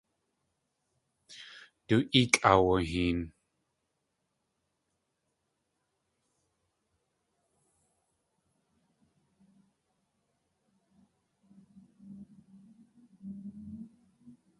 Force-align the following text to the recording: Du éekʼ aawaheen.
Du 1.87 1.95
éekʼ 2.19 2.37
aawaheen. 2.49 3.19